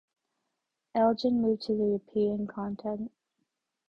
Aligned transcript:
Elgin 0.95 1.43
moved 1.43 1.61
to 1.67 1.73
the 1.73 1.83
European 1.83 2.47
continent. 2.47 3.11